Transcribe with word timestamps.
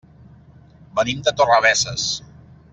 Venim 1.01 1.21
de 1.29 1.35
Torrebesses. 1.43 2.09